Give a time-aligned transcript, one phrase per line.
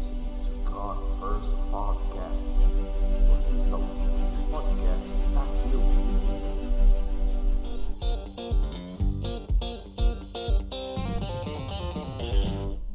[0.00, 2.46] listening to God First Podcasts.
[3.28, 6.40] Você está ouvindo os podcasts da Deus Primeiro.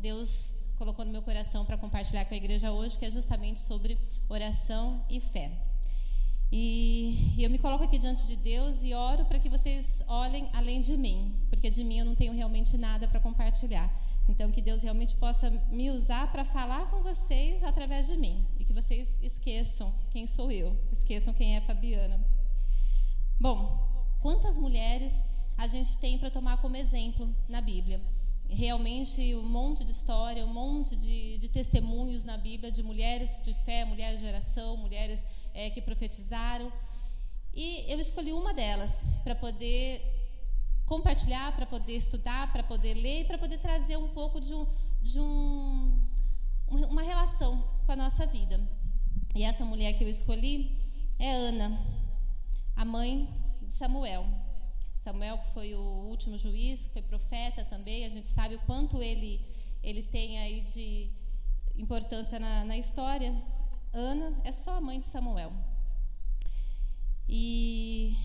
[0.01, 3.99] Deus colocou no meu coração para compartilhar com a igreja hoje, que é justamente sobre
[4.27, 5.51] oração e fé.
[6.51, 10.81] E eu me coloco aqui diante de Deus e oro para que vocês olhem além
[10.81, 13.93] de mim, porque de mim eu não tenho realmente nada para compartilhar.
[14.27, 18.65] Então, que Deus realmente possa me usar para falar com vocês através de mim e
[18.65, 22.19] que vocês esqueçam quem sou eu, esqueçam quem é Fabiana.
[23.39, 23.87] Bom,
[24.21, 25.25] quantas mulheres
[25.57, 28.01] a gente tem para tomar como exemplo na Bíblia?
[28.49, 33.53] realmente um monte de história, um monte de, de, testemunhos na Bíblia de mulheres de
[33.53, 36.71] fé, mulheres de oração, mulheres é, que profetizaram.
[37.53, 40.01] E eu escolhi uma delas para poder
[40.85, 44.67] compartilhar, para poder estudar, para poder ler e para poder trazer um pouco de, um,
[45.01, 45.99] de um,
[46.67, 48.59] uma relação com a nossa vida.
[49.35, 50.77] E essa mulher que eu escolhi
[51.19, 51.77] é Ana,
[52.75, 53.27] a mãe
[53.61, 54.25] de Samuel.
[54.99, 59.01] Samuel, que foi o último juiz, que foi profeta também, a gente sabe o quanto
[59.01, 59.45] ele,
[59.83, 61.11] ele tem aí de
[61.75, 63.33] importância na, na história.
[63.93, 65.51] Ana é só a mãe de Samuel.
[67.27, 68.15] E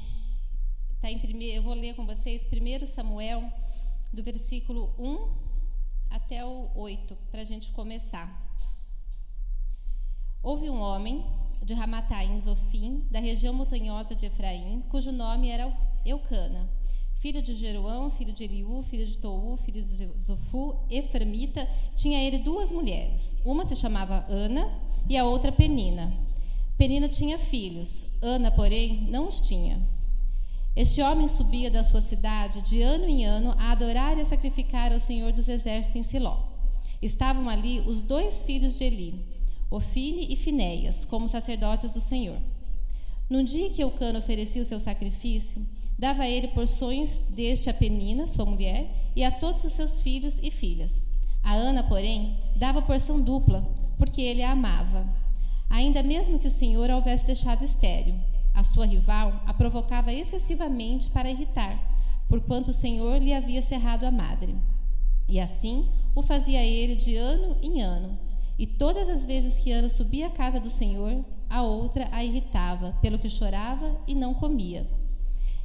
[1.01, 3.43] tá em primeiro, eu vou ler com vocês 1 Samuel,
[4.13, 5.29] do versículo 1
[6.11, 8.29] até o 8, para a gente começar.
[10.43, 11.25] Houve um homem
[11.63, 16.69] de Ramataim Zofim, da região montanhosa de Efraim, cujo nome era Eucana,
[17.15, 22.39] filho de Jeroão, filho de Eliú, filho de Tou, filho de Zofu, Eframita, tinha ele
[22.39, 23.37] duas mulheres.
[23.45, 24.69] Uma se chamava Ana
[25.09, 26.13] e a outra Penina.
[26.77, 29.81] Penina tinha filhos, Ana, porém, não os tinha.
[30.75, 34.93] Este homem subia da sua cidade de ano em ano a adorar e a sacrificar
[34.93, 36.39] ao Senhor dos Exércitos em Siló.
[37.03, 39.27] Estavam ali os dois filhos de Eli,
[39.71, 42.39] Ofine e Finéias, como sacerdotes do Senhor.
[43.29, 45.65] No dia que Eucano oferecia o seu sacrifício,
[46.01, 50.51] Dava ele porções deste a Penina, sua mulher, e a todos os seus filhos e
[50.51, 51.05] filhas.
[51.43, 55.07] A Ana, porém, dava porção dupla, porque ele a amava.
[55.69, 58.15] Ainda mesmo que o Senhor a houvesse deixado estéril,
[58.55, 61.79] a sua rival a provocava excessivamente para irritar,
[62.29, 64.55] porquanto o Senhor lhe havia cerrado a madre.
[65.29, 68.19] E assim o fazia ele de ano em ano.
[68.59, 72.95] E todas as vezes que Ana subia à casa do Senhor, a outra a irritava,
[73.01, 74.87] pelo que chorava e não comia.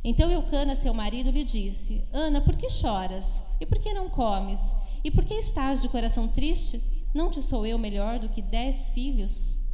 [0.03, 3.41] Então Eucana, seu marido, lhe disse: Ana, por que choras?
[3.59, 4.62] E por que não comes?
[5.03, 6.81] E por que estás de coração triste?
[7.13, 9.65] Não te sou eu melhor do que dez filhos?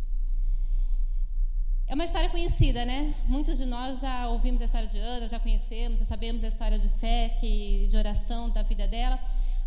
[1.92, 3.14] É uma história conhecida, né?
[3.28, 6.80] Muitos de nós já ouvimos a história de Ana, já conhecemos, já sabemos a história
[6.80, 9.20] de fé, que, de oração da vida dela.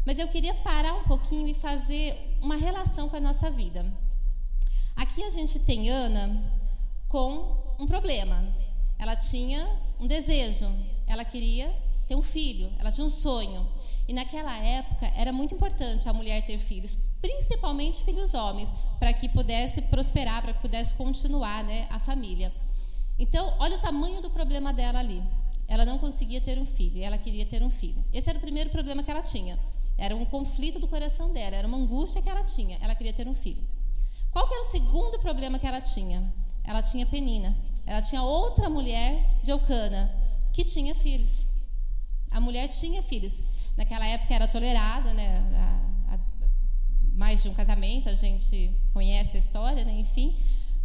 [0.06, 3.84] Mas eu queria parar um pouquinho e fazer uma relação com a nossa vida.
[4.96, 6.42] Aqui a gente tem Ana
[7.10, 8.42] com um problema.
[8.98, 9.68] Ela tinha
[10.00, 10.66] um desejo,
[11.06, 11.70] ela queria
[12.08, 13.68] ter um filho, ela tinha um sonho.
[14.06, 19.28] E naquela época era muito importante a mulher ter filhos, principalmente filhos homens, para que
[19.28, 22.52] pudesse prosperar, para que pudesse continuar né, a família.
[23.18, 25.22] Então, olha o tamanho do problema dela ali.
[25.66, 28.04] Ela não conseguia ter um filho, ela queria ter um filho.
[28.12, 29.58] Esse era o primeiro problema que ela tinha.
[29.96, 32.76] Era um conflito do coração dela, era uma angústia que ela tinha.
[32.82, 33.62] Ela queria ter um filho.
[34.30, 36.32] Qual era o segundo problema que ela tinha?
[36.64, 37.56] Ela tinha penina.
[37.86, 40.10] Ela tinha outra mulher de Eucana
[40.52, 41.48] que tinha filhos.
[42.30, 43.42] A mulher tinha filhos.
[43.76, 45.42] Naquela época era tolerado, né?
[46.08, 46.18] A, a,
[47.12, 49.92] mais de um casamento, a gente conhece a história, né?
[49.98, 50.36] enfim.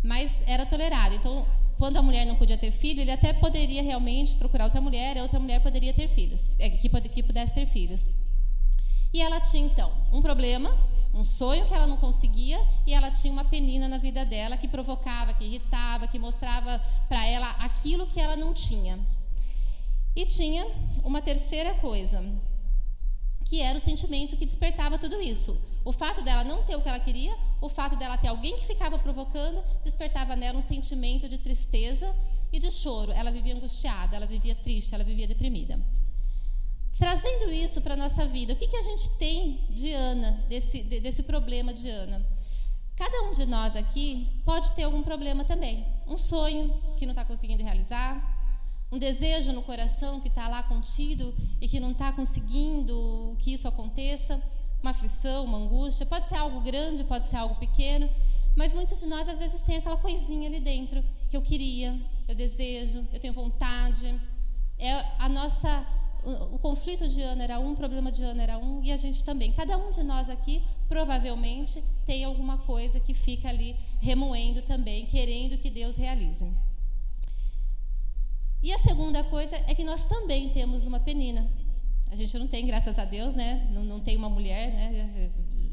[0.03, 1.15] Mas era tolerado.
[1.15, 1.45] Então,
[1.77, 5.21] quando a mulher não podia ter filho, ele até poderia realmente procurar outra mulher, e
[5.21, 8.09] outra mulher poderia ter filhos, é, que, que pudesse ter filhos.
[9.13, 10.69] E ela tinha, então, um problema
[11.13, 14.67] um sonho que ela não conseguia e ela tinha uma penina na vida dela que
[14.67, 18.99] provocava, que irritava, que mostrava para ela aquilo que ela não tinha.
[20.15, 20.65] E tinha
[21.03, 22.23] uma terceira coisa,
[23.49, 25.59] que era o sentimento que despertava tudo isso.
[25.83, 28.67] O fato dela não ter o que ela queria, o fato dela ter alguém que
[28.67, 32.15] ficava provocando, despertava nela um sentimento de tristeza
[32.53, 33.11] e de choro.
[33.11, 35.79] Ela vivia angustiada, ela vivia triste, ela vivia deprimida.
[36.95, 40.83] Trazendo isso para a nossa vida, o que, que a gente tem de Ana, desse,
[40.83, 42.23] desse problema de Ana?
[42.95, 45.87] Cada um de nós aqui pode ter algum problema também.
[46.05, 48.38] Um sonho que não está conseguindo realizar,
[48.91, 53.67] um desejo no coração que está lá contido e que não está conseguindo que isso
[53.67, 54.41] aconteça,
[54.81, 56.05] uma aflição, uma angústia.
[56.05, 58.09] Pode ser algo grande, pode ser algo pequeno,
[58.55, 61.95] mas muitos de nós às vezes tem aquela coisinha ali dentro que eu queria,
[62.27, 64.19] eu desejo, eu tenho vontade.
[64.79, 65.85] É a nossa
[66.23, 68.97] o, o, conflito de Ana era um, o problema de Ana era um, e a
[68.97, 69.51] gente também.
[69.53, 75.57] Cada um de nós aqui, provavelmente, tem alguma coisa que fica ali remoendo também, querendo
[75.57, 76.45] que Deus realize.
[78.61, 81.49] E a segunda coisa é que nós também temos uma penina.
[82.11, 83.69] A gente não tem, graças a Deus, né?
[83.71, 85.31] Não, não tem uma mulher, né?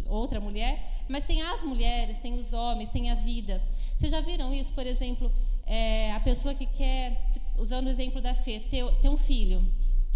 [0.09, 3.63] outra mulher, mas tem as mulheres, tem os homens, tem a vida.
[3.99, 5.33] Vocês já viram isso, por exemplo,
[5.67, 9.65] é, a pessoa que quer, usando o exemplo da Fê, ter, ter um filho.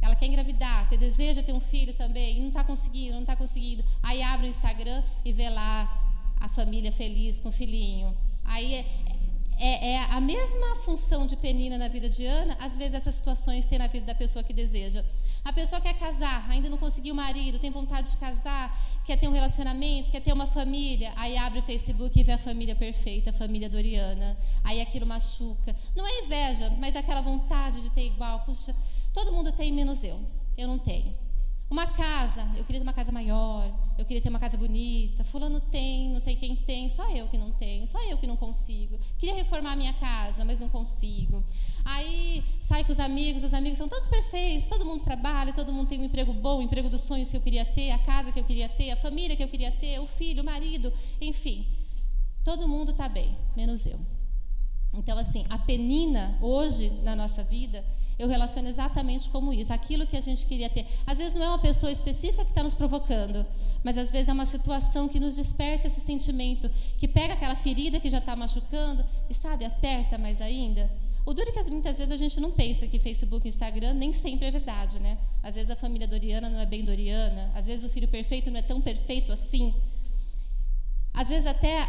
[0.02, 3.36] Ela quer engravidar, ter deseja ter um filho também, e não está conseguindo, não está
[3.36, 3.84] conseguindo.
[4.02, 8.16] Aí abre o Instagram e vê lá a família feliz com o filhinho.
[8.44, 8.84] Aí
[9.62, 13.66] é, é, a mesma função de Penina na vida de Ana, às vezes essas situações
[13.66, 15.04] tem na vida da pessoa que deseja.
[15.44, 18.74] A pessoa quer casar, ainda não conseguiu marido, tem vontade de casar,
[19.04, 21.12] quer ter um relacionamento, quer ter uma família.
[21.14, 24.34] Aí abre o Facebook e vê a família perfeita, a família Doriana.
[24.64, 25.76] Aí aquilo machuca.
[25.94, 28.40] Não é inveja, mas é aquela vontade de ter igual.
[28.40, 28.74] Puxa,
[29.12, 30.18] todo mundo tem, menos eu.
[30.56, 31.14] Eu não tenho.
[31.70, 35.22] Uma casa, eu queria ter uma casa maior, eu queria ter uma casa bonita.
[35.22, 38.36] Fulano tem, não sei quem tem, só eu que não tenho, só eu que não
[38.36, 38.98] consigo.
[39.16, 41.44] Queria reformar a minha casa, mas não consigo.
[41.84, 45.86] Aí sai com os amigos, os amigos são todos perfeitos, todo mundo trabalha, todo mundo
[45.86, 48.40] tem um emprego bom, o emprego dos sonhos que eu queria ter, a casa que
[48.40, 51.68] eu queria ter, a família que eu queria ter, o filho, o marido, enfim.
[52.42, 54.00] Todo mundo está bem, menos eu.
[54.92, 57.84] Então, assim, a penina hoje na nossa vida
[58.20, 60.86] eu relaciono exatamente como isso, aquilo que a gente queria ter.
[61.06, 63.46] Às vezes não é uma pessoa específica que está nos provocando,
[63.82, 67.98] mas às vezes é uma situação que nos desperta esse sentimento, que pega aquela ferida
[67.98, 70.90] que já está machucando e, sabe, aperta mais ainda.
[71.24, 74.46] O duro é que muitas vezes a gente não pensa que Facebook Instagram nem sempre
[74.48, 75.16] é verdade, né?
[75.42, 78.58] Às vezes a família doriana não é bem doriana, às vezes o filho perfeito não
[78.58, 79.74] é tão perfeito assim.
[81.12, 81.82] Às vezes até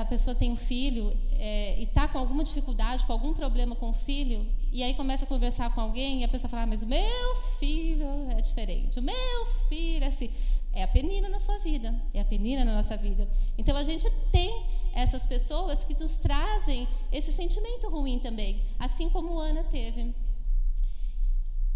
[0.00, 3.90] a, pessoa tem um filho é, e está com alguma dificuldade, com algum problema com
[3.90, 6.82] o filho, e aí começa a conversar com alguém e a pessoa fala, ah, mas
[6.82, 8.06] o meu filho
[8.36, 10.30] é diferente, o meu filho é assim.
[10.72, 13.28] É a penina na sua vida, é a penina na nossa vida.
[13.58, 14.64] Então a gente tem
[14.94, 20.14] essas pessoas que nos trazem esse sentimento ruim também, assim como Ana teve.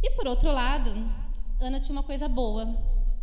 [0.00, 0.90] E por outro lado,
[1.60, 2.72] Ana tinha uma coisa boa,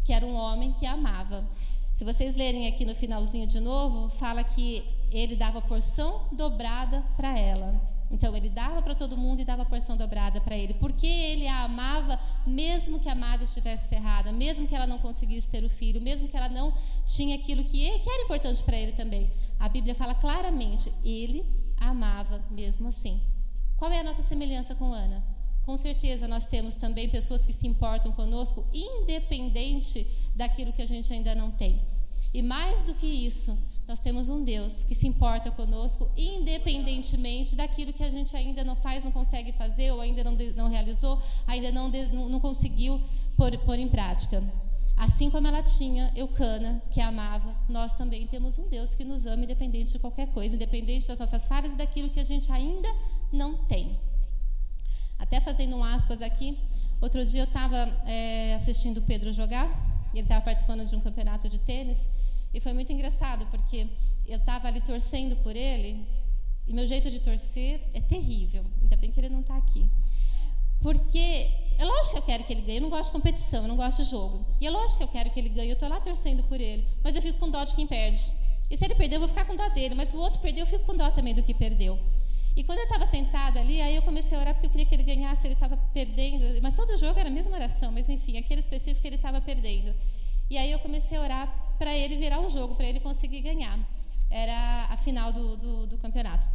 [0.03, 1.47] que era um homem que a amava.
[1.94, 7.38] Se vocês lerem aqui no finalzinho de novo, fala que ele dava porção dobrada para
[7.38, 7.80] ela.
[8.10, 11.64] Então ele dava para todo mundo e dava porção dobrada para ele, porque ele a
[11.64, 16.02] amava, mesmo que a amada estivesse cerrada, mesmo que ela não conseguisse ter o filho,
[16.02, 16.74] mesmo que ela não
[17.06, 19.32] tinha aquilo que, que era importante para ele também.
[19.58, 21.46] A Bíblia fala claramente, ele
[21.80, 23.22] a amava mesmo assim.
[23.78, 25.24] Qual é a nossa semelhança com Ana?
[25.63, 31.13] Com certeza nós temos também pessoas que se importam conosco, independente daquilo que a gente
[31.13, 31.81] ainda não tem.
[32.34, 37.92] E mais do que isso, nós temos um Deus que se importa conosco, independentemente daquilo
[37.92, 41.72] que a gente ainda não faz, não consegue fazer, ou ainda não, não realizou, ainda
[41.72, 43.02] não, não, conseguiu
[43.36, 44.42] pôr, pôr em prática.
[44.96, 49.44] Assim como ela tinha Eucana, que amava, nós também temos um Deus que nos ama,
[49.44, 52.88] independente de qualquer coisa, independente das nossas falhas e daquilo que a gente ainda
[53.31, 54.00] não tem.
[55.21, 56.57] Até fazendo um aspas aqui,
[57.00, 59.69] outro dia eu estava é, assistindo o Pedro jogar,
[60.13, 62.09] ele estava participando de um campeonato de tênis,
[62.51, 63.88] e foi muito engraçado, porque
[64.27, 66.06] eu estava ali torcendo por ele,
[66.68, 69.88] e meu jeito de torcer é terrível, ainda bem que ele não está aqui.
[70.81, 71.47] Porque
[71.77, 73.75] é lógico que eu quero que ele ganhe, eu não gosto de competição, eu não
[73.75, 74.44] gosto de jogo.
[74.59, 76.83] E é lógico que eu quero que ele ganhe, eu estou lá torcendo por ele,
[77.03, 78.31] mas eu fico com dó de quem perde.
[78.69, 80.61] E se ele perder, eu vou ficar com dó dele, mas se o outro perder,
[80.61, 81.99] eu fico com dó também do que perdeu.
[82.56, 84.96] E quando eu estava sentada ali, aí eu comecei a orar porque eu queria que
[84.96, 86.62] ele ganhasse, ele estava perdendo.
[86.62, 89.94] Mas todo jogo era a mesma oração, mas enfim, aquele específico ele estava perdendo.
[90.50, 93.80] E aí eu comecei a orar para ele virar o jogo, para ele conseguir ganhar.
[94.30, 96.48] Era a final do, do, do campeonato.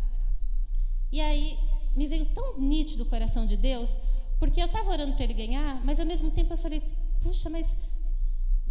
[1.11, 1.59] E aí
[1.95, 3.97] me veio tão nítido o coração de Deus,
[4.39, 6.83] porque eu estava orando para ele ganhar, mas ao mesmo tempo eu falei:
[7.23, 7.75] puxa, mas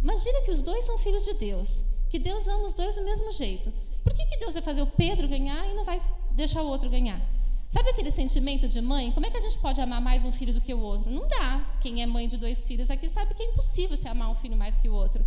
[0.00, 3.32] imagina que os dois são filhos de Deus, que Deus ama os dois do mesmo
[3.32, 3.72] jeito.
[4.04, 6.00] Por que, que Deus vai fazer o Pedro ganhar e não vai
[6.36, 7.20] deixar o outro ganhar.
[7.68, 9.10] Sabe aquele sentimento de mãe?
[9.10, 11.10] Como é que a gente pode amar mais um filho do que o outro?
[11.10, 11.78] Não dá.
[11.80, 14.56] Quem é mãe de dois filhos aqui sabe que é impossível você amar um filho
[14.56, 15.24] mais que o outro.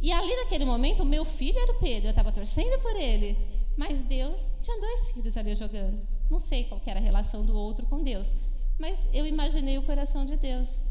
[0.00, 3.36] E ali naquele momento, o meu filho era o Pedro, eu estava torcendo por ele.
[3.76, 6.00] Mas Deus tinha dois filhos ali jogando.
[6.28, 8.34] Não sei qual era a relação do outro com Deus.
[8.78, 10.88] Mas eu imaginei o coração de Deus.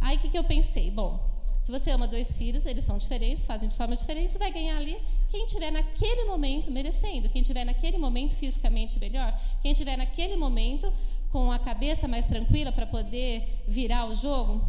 [0.00, 0.90] Aí o que, que eu pensei?
[0.90, 4.76] Bom, se você ama dois filhos, eles são diferentes, fazem de forma diferente, vai ganhar
[4.76, 4.96] ali
[5.28, 10.90] quem tiver naquele momento merecendo, quem tiver naquele momento fisicamente melhor, quem tiver naquele momento
[11.30, 14.64] com a cabeça mais tranquila para poder virar o jogo.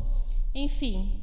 [0.53, 1.21] Enfim,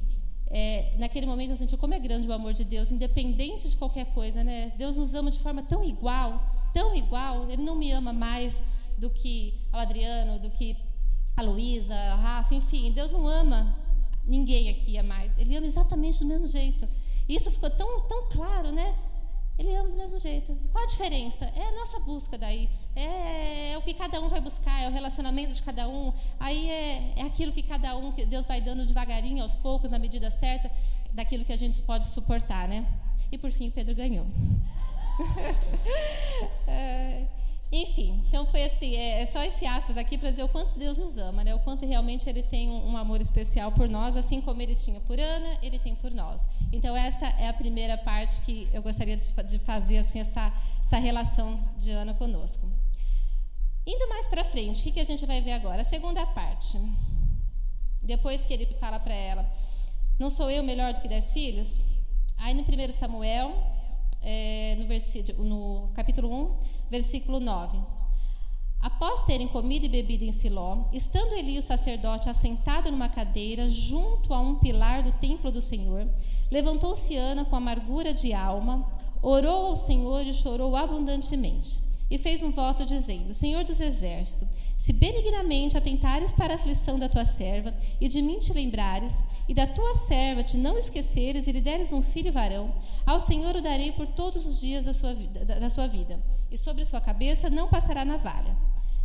[0.48, 4.06] é, naquele momento eu senti como é grande o amor de Deus, independente de qualquer
[4.06, 4.72] coisa, né?
[4.78, 6.42] Deus nos ama de forma tão igual,
[6.72, 7.50] tão igual.
[7.50, 8.64] Ele não me ama mais
[8.96, 10.76] do que o Adriano, do que
[11.36, 12.92] a Luísa, a Rafa, enfim.
[12.92, 13.76] Deus não ama
[14.26, 15.36] ninguém aqui ia mais.
[15.38, 16.88] Ele ama exatamente do mesmo jeito.
[17.28, 18.94] E isso ficou tão, tão claro, né?
[19.58, 20.54] Ele ama do mesmo jeito.
[20.70, 21.46] Qual a diferença?
[21.56, 22.68] É a nossa busca daí.
[22.94, 26.12] É, é, o que cada um vai buscar, é o relacionamento de cada um.
[26.38, 29.98] Aí é, é aquilo que cada um, que Deus vai dando devagarinho, aos poucos, na
[29.98, 30.70] medida certa,
[31.12, 32.86] daquilo que a gente pode suportar, né?
[33.32, 34.26] E por fim, Pedro ganhou.
[36.68, 37.26] é,
[37.70, 40.98] enfim, então foi assim, é, é só esse aspas aqui para dizer o quanto Deus
[40.98, 41.54] nos ama, né?
[41.54, 45.00] O quanto realmente Ele tem um, um, amor especial por nós, assim como Ele tinha
[45.00, 46.48] por Ana, Ele tem por nós.
[46.72, 50.52] Então essa é a primeira parte que eu gostaria de, de fazer assim essa
[50.86, 52.70] essa relação de Ana conosco.
[53.84, 55.80] Indo mais para frente, o que, que a gente vai ver agora?
[55.80, 56.78] A segunda parte.
[58.02, 59.44] Depois que ele fala para ela,
[60.18, 61.82] não sou eu melhor do que dez filhos?
[62.38, 63.52] Aí no 1 Samuel,
[64.26, 66.56] é, no, no capítulo 1,
[66.90, 67.78] versículo 9.
[68.80, 74.34] Após terem comido e bebido em Siló, estando Eli, o sacerdote, assentado numa cadeira junto
[74.34, 76.08] a um pilar do templo do Senhor,
[76.50, 78.84] levantou-se Ana com amargura de alma,
[79.22, 81.85] orou ao Senhor e chorou abundantemente.
[82.08, 84.46] E fez um voto dizendo: Senhor dos exércitos,
[84.78, 89.54] se benignamente atentares para a aflição da tua serva, e de mim te lembrares, e
[89.54, 92.72] da tua serva te não esqueceres, e lhe deres um filho varão,
[93.04, 96.20] ao Senhor o darei por todos os dias da sua, da, da sua vida,
[96.50, 98.56] e sobre sua cabeça não passará navalha.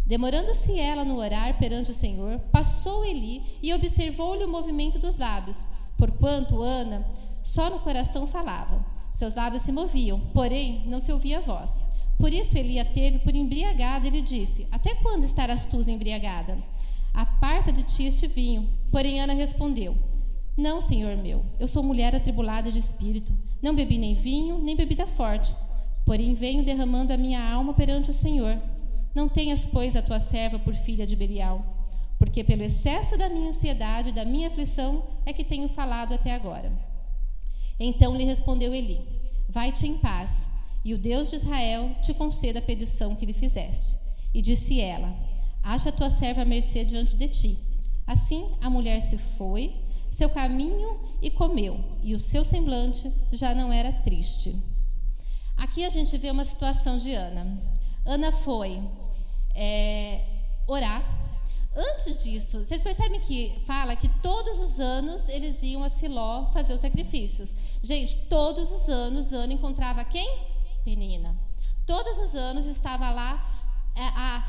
[0.06, 5.66] Demorando-se ela no orar perante o Senhor, passou Eli e observou-lhe o movimento dos lábios,
[5.98, 7.06] porquanto Ana
[7.44, 8.84] só no coração falava.
[9.16, 11.86] Seus lábios se moviam, porém não se ouvia a voz.
[12.18, 16.58] Por isso Elia teve por embriagada e lhe disse: Até quando estarás tu embriagada?
[17.14, 18.70] Aparta de ti este vinho.
[18.92, 19.96] Porém Ana respondeu:
[20.56, 23.34] Não, senhor meu, eu sou mulher atribulada de espírito.
[23.62, 25.56] Não bebi nem vinho, nem bebida forte.
[26.06, 28.58] Porém venho derramando a minha alma perante o Senhor.
[29.14, 31.64] Não tenhas, pois, a tua serva por filha de Belial,
[32.18, 36.34] porque pelo excesso da minha ansiedade e da minha aflição é que tenho falado até
[36.34, 36.72] agora.
[37.80, 39.00] Então lhe respondeu Eli:
[39.50, 40.50] Vai-te em paz
[40.84, 43.96] e o Deus de Israel te conceda a petição que lhe fizeste.
[44.34, 45.14] E disse ela:
[45.64, 47.60] Acha a tua serva mercê diante de ti.
[48.08, 49.74] Assim a mulher se foi,
[50.12, 54.56] seu caminho e comeu, e o seu semblante já não era triste.
[55.56, 57.46] Aqui a gente vê uma situação de Ana.
[58.06, 58.82] Ana foi
[59.54, 60.22] é,
[60.68, 61.20] orar.
[61.74, 66.74] Antes disso, vocês percebem que fala que todos os anos eles iam a Siló fazer
[66.74, 67.54] os sacrifícios.
[67.82, 70.51] Gente, todos os anos Ana encontrava quem?
[70.84, 71.36] Penina.
[71.86, 73.44] Todos os anos estava lá
[73.96, 74.46] é, a,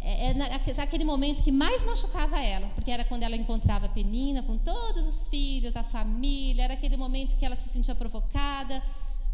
[0.00, 4.58] é, é, aquele momento que mais machucava ela, porque era quando ela encontrava Penina com
[4.58, 8.82] todos os filhos, a família, era aquele momento que ela se sentia provocada,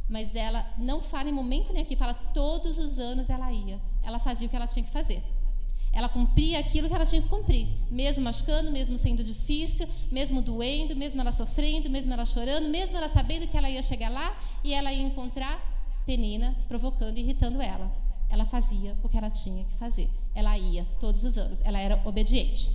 [0.09, 4.19] mas ela não fala em momento nenhum aqui, fala todos os anos ela ia, ela
[4.19, 5.23] fazia o que ela tinha que fazer.
[5.93, 10.95] Ela cumpria aquilo que ela tinha que cumprir, mesmo machucando, mesmo sendo difícil, mesmo doendo,
[10.95, 14.73] mesmo ela sofrendo, mesmo ela chorando, mesmo ela sabendo que ela ia chegar lá e
[14.73, 15.70] ela ia encontrar
[16.11, 17.89] Penina, provocando e irritando ela.
[18.29, 20.11] Ela fazia o que ela tinha que fazer.
[20.35, 21.61] Ela ia todos os anos.
[21.63, 22.69] Ela era obediente.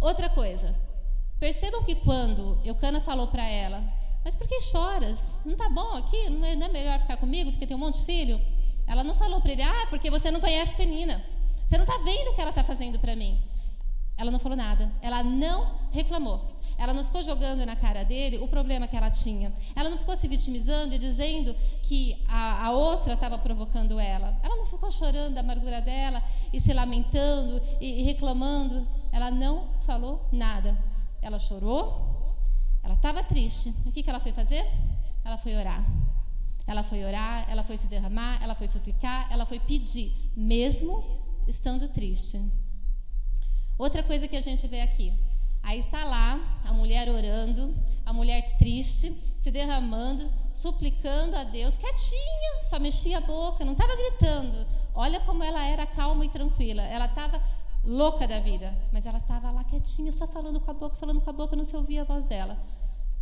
[0.00, 0.74] Outra coisa.
[1.38, 3.80] Percebam que quando Eucana falou para ela,
[4.24, 5.38] mas por que choras?
[5.44, 6.16] Não tá bom aqui?
[6.16, 8.40] É, não é melhor ficar comigo do que ter um monte de filho?
[8.88, 11.24] Ela não falou para ele, ah, porque você não conhece Penina.
[11.64, 13.40] Você não está vendo o que ela está fazendo para mim.
[14.16, 14.90] Ela não falou nada.
[15.00, 16.57] Ela não reclamou.
[16.78, 19.52] Ela não ficou jogando na cara dele o problema que ela tinha.
[19.74, 24.38] Ela não ficou se vitimizando e dizendo que a, a outra estava provocando ela.
[24.44, 28.86] Ela não ficou chorando da amargura dela e se lamentando e, e reclamando.
[29.10, 30.78] Ela não falou nada.
[31.20, 32.36] Ela chorou,
[32.84, 33.74] ela estava triste.
[33.84, 34.64] O que, que ela foi fazer?
[35.24, 35.84] Ela foi orar.
[36.64, 41.02] Ela foi orar, ela foi se derramar, ela foi suplicar, ela foi pedir, mesmo
[41.46, 42.38] estando triste.
[43.78, 45.12] Outra coisa que a gente vê aqui,
[45.62, 47.74] Aí está lá a mulher orando,
[48.04, 53.94] a mulher triste, se derramando, suplicando a Deus, quietinha, só mexia a boca, não estava
[53.94, 54.66] gritando.
[54.94, 56.82] Olha como ela era calma e tranquila.
[56.82, 57.40] Ela estava
[57.84, 61.30] louca da vida, mas ela estava lá quietinha, só falando com a boca, falando com
[61.30, 62.58] a boca, não se ouvia a voz dela.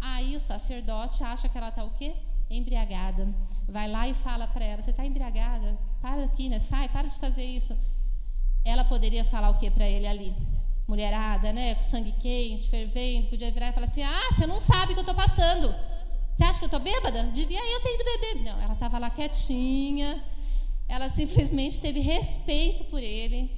[0.00, 2.14] Aí o sacerdote acha que ela está o quê?
[2.49, 3.28] Embriagada.
[3.69, 5.76] Vai lá e fala para ela: Você está embriagada?
[6.00, 6.59] Para aqui, né?
[6.59, 7.76] Sai, para de fazer isso.
[8.64, 10.35] Ela poderia falar o que para ele ali?
[10.87, 14.93] Mulherada, né, com sangue quente, fervendo, podia virar e falar assim: Ah, você não sabe
[14.93, 15.75] o que eu estou passando.
[16.35, 17.25] Você acha que eu estou bêbada?
[17.25, 18.45] Devia eu ter ido beber.
[18.45, 20.23] Não, ela estava lá quietinha.
[20.87, 23.50] Ela simplesmente teve respeito por ele.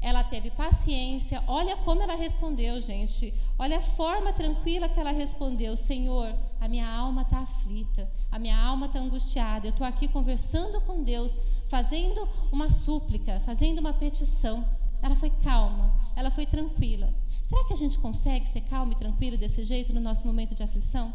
[0.00, 1.42] Ela teve paciência.
[1.46, 3.32] Olha como ela respondeu, gente.
[3.58, 8.58] Olha a forma tranquila que ela respondeu: Senhor, a minha alma está aflita, a minha
[8.58, 9.66] alma está angustiada.
[9.66, 11.36] Eu estou aqui conversando com Deus,
[11.68, 14.62] fazendo uma súplica, fazendo uma petição.
[15.02, 17.12] Ela foi calma, ela foi tranquila.
[17.44, 20.62] Será que a gente consegue ser calmo e tranquilo desse jeito no nosso momento de
[20.62, 21.14] aflição?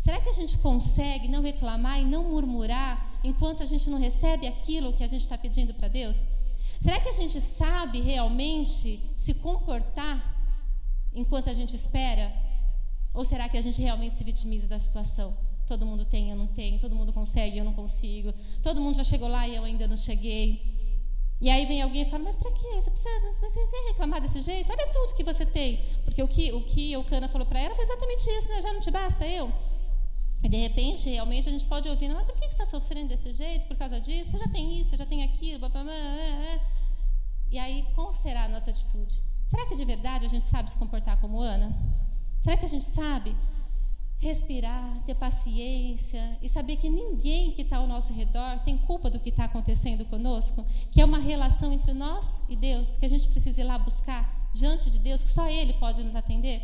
[0.00, 4.46] Será que a gente consegue não reclamar e não murmurar enquanto a gente não recebe
[4.46, 6.22] aquilo que a gente está pedindo para Deus?
[6.80, 10.16] Será que a gente sabe realmente se comportar
[11.12, 12.32] enquanto a gente espera?
[13.12, 15.36] Ou será que a gente realmente se vitimiza da situação?
[15.66, 16.78] Todo mundo tem, eu não tenho.
[16.78, 18.34] Todo mundo consegue, eu não consigo.
[18.62, 20.73] Todo mundo já chegou lá e eu ainda não cheguei.
[21.40, 22.68] E aí vem alguém e fala, mas para quê?
[22.74, 23.10] Você precisa
[23.40, 24.72] você reclamar desse jeito?
[24.72, 25.84] Olha tudo que você tem.
[26.04, 28.62] Porque o que o que o Cana falou para ela foi exatamente isso, né?
[28.62, 29.52] Já não te basta eu?
[30.42, 33.32] E de repente, realmente, a gente pode ouvir, mas por que você está sofrendo desse
[33.32, 33.66] jeito?
[33.66, 34.30] Por causa disso?
[34.30, 35.58] Você já tem isso, você já tem aquilo.
[35.58, 35.94] Blá, blá, blá,
[37.50, 39.22] e aí, qual será a nossa atitude?
[39.46, 41.72] Será que de verdade a gente sabe se comportar como Ana?
[42.40, 43.34] Será que a gente sabe
[44.18, 49.20] respirar, ter paciência e saber que ninguém que está ao nosso redor tem culpa do
[49.20, 50.64] que está acontecendo conosco?
[50.90, 54.50] Que é uma relação entre nós e Deus, que a gente precisa ir lá buscar
[54.54, 56.62] diante de Deus, que só Ele pode nos atender?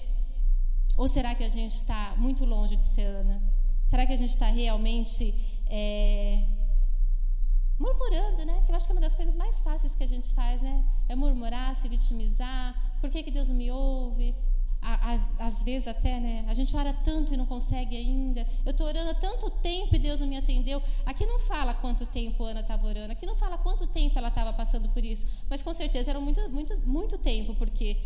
[0.97, 3.42] Ou será que a gente está muito longe de ser Ana?
[3.85, 5.35] Será que a gente está realmente
[5.66, 6.45] é,
[7.78, 8.62] murmurando, né?
[8.64, 10.85] Que eu acho que é uma das coisas mais fáceis que a gente faz, né?
[11.09, 12.99] É murmurar, se vitimizar.
[13.00, 14.35] Por que, que Deus não me ouve?
[14.82, 16.44] Às, às vezes até, né?
[16.49, 18.46] A gente ora tanto e não consegue ainda.
[18.64, 20.82] Eu estou orando há tanto tempo e Deus não me atendeu.
[21.04, 23.12] Aqui não fala quanto tempo Ana estava orando.
[23.12, 25.26] Aqui não fala quanto tempo ela estava passando por isso.
[25.50, 27.99] Mas com certeza era muito, muito, muito tempo, porque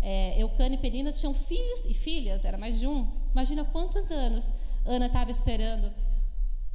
[0.00, 3.10] é, Eucana e Penina tinham filhos e filhas, era mais de um.
[3.32, 4.52] Imagina quantos anos
[4.84, 5.92] Ana estava esperando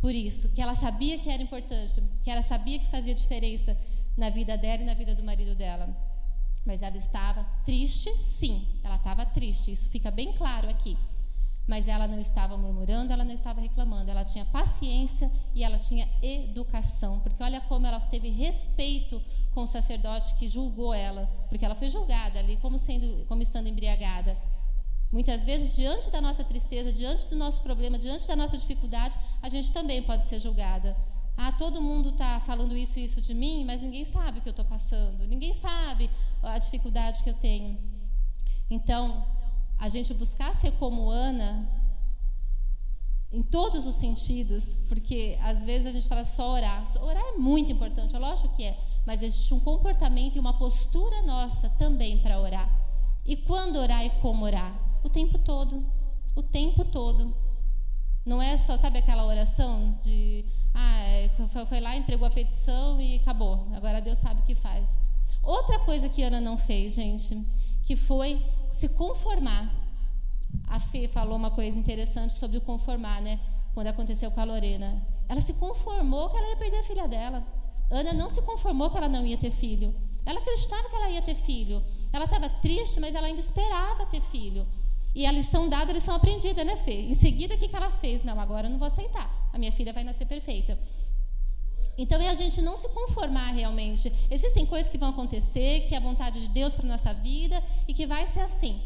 [0.02, 3.78] por isso, que ela sabia que era importante, que ela sabia que fazia diferença
[4.18, 5.88] na vida dela e na vida do marido dela.
[6.66, 10.98] Mas ela estava triste, sim, ela estava triste, isso fica bem claro aqui.
[11.68, 16.08] Mas ela não estava murmurando, ela não estava reclamando, ela tinha paciência e ela tinha
[16.22, 19.22] educação, porque olha como ela teve respeito
[19.54, 23.68] com o sacerdote que julgou ela, porque ela foi julgada ali como sendo, como estando
[23.68, 24.36] embriagada.
[25.12, 29.50] Muitas vezes, diante da nossa tristeza, diante do nosso problema, diante da nossa dificuldade, a
[29.50, 30.96] gente também pode ser julgada.
[31.44, 34.50] Ah, todo mundo está falando isso e isso de mim, mas ninguém sabe o que
[34.50, 36.10] eu estou passando, ninguém sabe
[36.44, 37.78] a dificuldade que eu tenho.
[38.70, 39.26] Então,
[39.78, 41.68] a gente buscar ser como Ana,
[43.32, 46.84] em todos os sentidos, porque às vezes a gente fala só orar.
[47.02, 51.22] Orar é muito importante, é lógico que é, mas existe um comportamento e uma postura
[51.24, 52.70] nossa também para orar.
[53.26, 54.92] E quando orar e como orar?
[55.04, 55.86] o tempo todo.
[56.36, 57.34] O tempo todo.
[58.26, 61.32] Não é só, sabe aquela oração de, ah, é,
[61.68, 63.68] foi lá, entregou a petição e acabou.
[63.74, 64.98] Agora Deus sabe o que faz.
[65.42, 67.36] Outra coisa que Ana não fez, gente,
[67.84, 69.70] que foi se conformar.
[70.68, 73.40] A Fê falou uma coisa interessante sobre o conformar, né?
[73.74, 75.02] Quando aconteceu com a Lorena.
[75.28, 77.44] Ela se conformou que ela ia perder a filha dela.
[77.90, 79.96] Ana não se conformou que ela não ia ter filho.
[80.26, 81.82] Ela acreditava que ela ia ter filho.
[82.14, 84.68] Ela estava triste, mas ela ainda esperava ter filho.
[85.14, 86.94] E a lição dada, a lição aprendida, né, Fê?
[86.94, 88.24] Em seguida, o que, que ela fez?
[88.24, 89.30] Não, agora eu não vou aceitar.
[89.52, 90.80] A minha filha vai nascer perfeita.
[91.98, 94.12] Então é a gente não se conformar realmente.
[94.30, 97.94] Existem coisas que vão acontecer, que é a vontade de Deus para nossa vida e
[97.94, 98.82] que vai ser assim.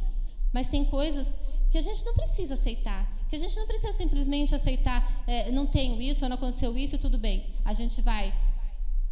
[0.52, 1.40] Mas tem coisas
[1.72, 3.10] que a gente não precisa aceitar.
[3.30, 7.18] Que a gente não precisa simplesmente aceitar, é, não tenho isso, não aconteceu isso, tudo
[7.18, 7.46] bem.
[7.64, 8.34] A gente vai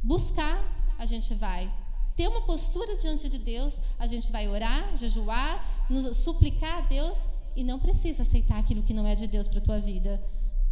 [0.02, 0.64] buscar,
[0.98, 1.72] a gente vai
[2.16, 7.28] ter uma postura diante de Deus, a gente vai orar, jejuar, nos suplicar a Deus
[7.56, 10.22] e não precisa aceitar aquilo que não é de Deus para a tua vida.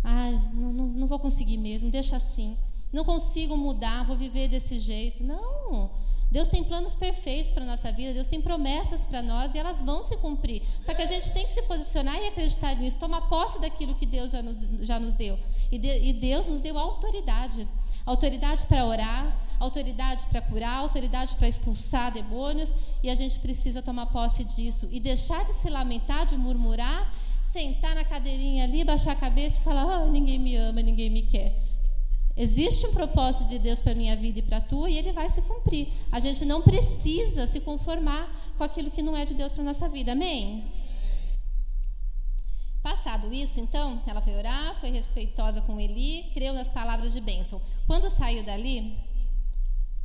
[0.04, 2.58] Ah, não, não, não vou conseguir mesmo, deixa assim.
[2.92, 5.24] Não consigo mudar, vou viver desse jeito.
[5.24, 5.92] Não.
[6.32, 9.82] Deus tem planos perfeitos para a nossa vida, Deus tem promessas para nós e elas
[9.82, 10.64] vão se cumprir.
[10.82, 14.06] Só que a gente tem que se posicionar e acreditar nisso, tomar posse daquilo que
[14.06, 15.38] Deus já nos, já nos deu.
[15.70, 17.68] E, de, e Deus nos deu autoridade
[18.06, 24.08] autoridade para orar, autoridade para curar, autoridade para expulsar demônios, e a gente precisa tomar
[24.08, 29.16] posse disso e deixar de se lamentar, de murmurar, sentar na cadeirinha ali, baixar a
[29.16, 31.56] cabeça e falar: oh, ninguém me ama, ninguém me quer.
[32.36, 35.12] Existe um propósito de Deus para a minha vida e para a tua, e ele
[35.12, 35.90] vai se cumprir.
[36.12, 39.66] A gente não precisa se conformar com aquilo que não é de Deus para a
[39.66, 40.14] nossa vida.
[40.14, 40.64] Amém?
[42.82, 47.62] Passado isso, então, ela foi orar, foi respeitosa com Eli, creu nas palavras de bênção.
[47.86, 48.98] Quando saiu dali,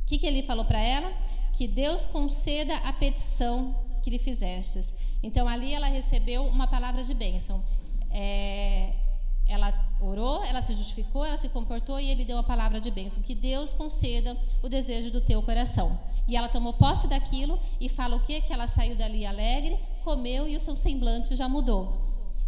[0.03, 1.11] o que, que Eli falou para ela?
[1.53, 4.93] Que Deus conceda a petição que lhe fizestes.
[5.23, 7.63] Então, ali ela recebeu uma palavra de bênção.
[8.11, 8.93] É,
[9.47, 13.23] ela orou, ela se justificou, ela se comportou e ele deu a palavra de bênção.
[13.23, 15.99] Que Deus conceda o desejo do teu coração.
[16.27, 18.39] E ela tomou posse daquilo e fala o quê?
[18.39, 22.06] Que ela saiu dali alegre, comeu e o seu semblante já mudou.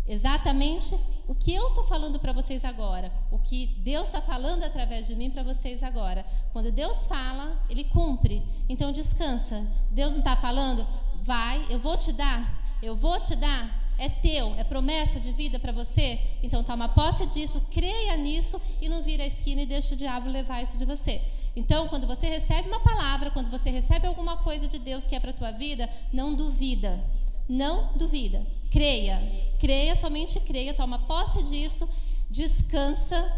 [0.10, 5.06] Exatamente o que eu estou falando para vocês agora, o que Deus está falando através
[5.06, 6.26] de mim para vocês agora.
[6.52, 8.42] Quando Deus fala, Ele cumpre.
[8.68, 9.68] Então descansa.
[9.92, 10.86] Deus não está falando,
[11.22, 13.78] vai, eu vou te dar, eu vou te dar.
[14.00, 16.20] É teu, é promessa de vida para você?
[16.42, 20.30] Então toma posse disso, creia nisso e não vira a esquina e deixa o diabo
[20.30, 21.22] levar isso de você.
[21.56, 25.20] Então, quando você recebe uma palavra, quando você recebe alguma coisa de Deus que é
[25.20, 27.04] para a tua vida, não duvida.
[27.48, 28.42] Não duvida.
[28.72, 29.49] Creia.
[29.60, 31.88] Creia, somente creia, toma posse disso,
[32.30, 33.30] descansa,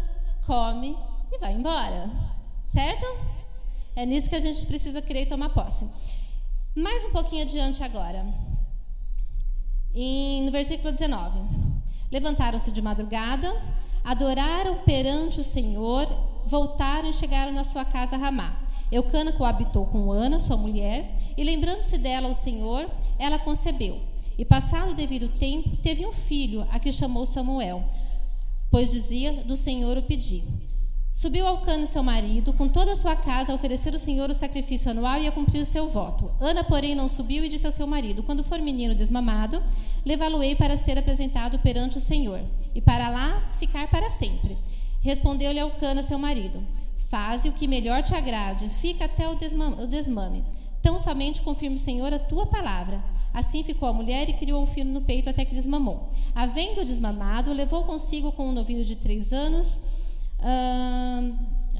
[0.46, 0.96] come
[1.32, 2.10] e vai embora.
[2.66, 3.06] Certo?
[3.94, 5.86] É nisso que a gente precisa crer e tomar posse.
[6.74, 8.24] Mais um pouquinho adiante agora.
[9.94, 11.38] Em, no versículo 19.
[12.10, 13.54] Levantaram-se de madrugada,
[14.04, 16.06] adoraram perante o Senhor,
[16.46, 18.62] voltaram e chegaram na sua casa Ramá.
[18.90, 24.11] Eucana coabitou com Ana, sua mulher, e lembrando-se dela o Senhor, ela concebeu.
[24.38, 27.84] E passado o devido tempo, teve um filho, a que chamou Samuel,
[28.70, 30.42] pois dizia: Do Senhor o pedi.
[31.14, 34.90] Subiu Alcana, seu marido, com toda a sua casa, a oferecer ao Senhor o sacrifício
[34.90, 36.32] anual e a cumprir o seu voto.
[36.40, 39.62] Ana, porém, não subiu e disse ao seu marido: Quando for menino desmamado,
[40.06, 42.40] levá-lo-ei para ser apresentado perante o Senhor,
[42.74, 44.56] e para lá ficar para sempre.
[45.02, 46.62] Respondeu-lhe Alcana, seu marido:
[47.10, 50.42] Faze o que melhor te agrade, fica até o desmame.
[50.82, 53.02] Tão somente confirme o Senhor a tua palavra.
[53.32, 56.10] Assim ficou a mulher e criou um filho no peito até que desmamou.
[56.34, 59.80] Havendo desmamado, levou consigo com um novilho de três anos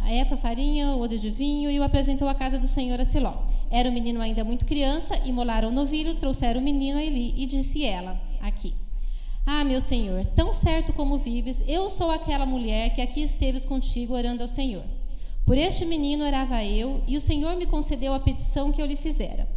[0.02, 3.04] a Efa farinha, o odre de vinho e o apresentou à casa do Senhor a
[3.04, 3.34] Siló.
[3.70, 7.46] Era o menino ainda muito criança, imolaram o novilho, trouxeram o menino a Eli e
[7.46, 8.74] disse ela, aqui,
[9.46, 14.14] ah, meu Senhor, tão certo como vives, eu sou aquela mulher que aqui esteves contigo
[14.14, 14.84] orando ao Senhor.
[15.44, 18.96] Por este menino orava eu, e o Senhor me concedeu a petição que eu lhe
[18.96, 19.48] fizera.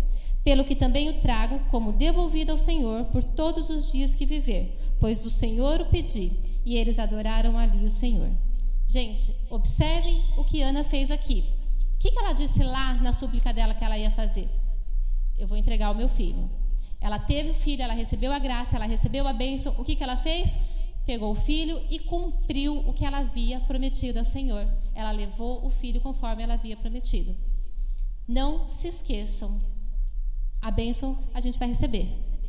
[0.44, 4.78] Pelo que também o trago como devolvido ao Senhor por todos os dias que viver,
[5.00, 6.32] pois do Senhor o pedi,
[6.64, 8.30] e eles adoraram ali o Senhor.
[8.88, 11.44] Gente, observem o que Ana fez aqui.
[11.94, 14.48] O que, ela disse lá na súplica dela que ela ia fazer?
[15.38, 16.50] Eu vou entregar o meu filho.
[17.02, 19.74] Ela teve o filho, ela recebeu a graça, ela recebeu a bênção.
[19.78, 20.58] O que ela fez?
[21.06, 24.68] Pegou o filho e cumpriu o que ela havia prometido ao Senhor.
[24.94, 27.36] Ela levou o filho conforme ela havia prometido.
[28.28, 29.62] Não se esqueçam.
[30.62, 32.08] A bênção a gente vai receber.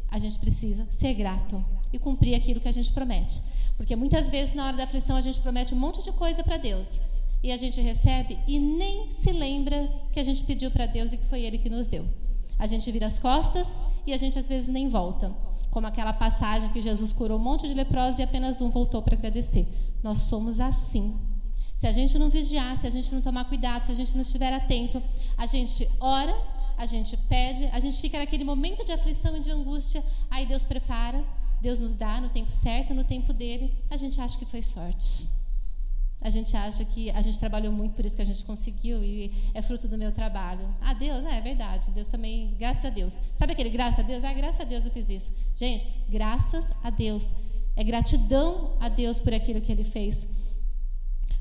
[0.09, 3.43] A gente precisa ser grato e cumprir aquilo que a gente promete.
[3.77, 6.57] Porque muitas vezes na hora da aflição a gente promete um monte de coisa para
[6.57, 7.01] Deus
[7.43, 11.19] e a gente recebe e nem se lembra que a gente pediu para Deus e
[11.19, 12.07] que foi Ele que nos deu.
[12.59, 15.35] A gente vira as costas e a gente às vezes nem volta.
[15.77, 19.15] Como aquela passagem que Jesus curou um monte de leprosos e apenas um voltou para
[19.15, 19.69] agradecer.
[20.03, 21.15] Nós somos assim.
[21.77, 24.23] Se a gente não vigiar, se a gente não tomar cuidado, se a gente não
[24.23, 25.03] estiver atento,
[25.37, 26.35] a gente ora,
[26.79, 30.65] a gente pede, a gente fica naquele momento de aflição e de angústia, aí Deus
[30.65, 31.23] prepara,
[31.61, 35.29] Deus nos dá no tempo certo, no tempo dele, a gente acha que foi sorte.
[36.21, 39.31] A gente acha que a gente trabalhou muito, por isso que a gente conseguiu e
[39.55, 40.67] é fruto do meu trabalho.
[40.81, 41.91] Ah, Deus, é, é verdade.
[41.91, 43.19] Deus também, graças a Deus.
[43.37, 44.25] Sabe aquele graças a Deus?
[44.25, 45.33] Ah, graças a Deus eu fiz isso.
[45.55, 47.33] Gente, graças a Deus.
[47.77, 50.27] É gratidão a Deus por aquilo que ele fez.